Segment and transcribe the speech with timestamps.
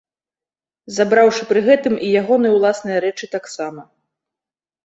[0.97, 3.81] Забраўшы пры гэтым і ягоныя ўласныя рэчы таксама.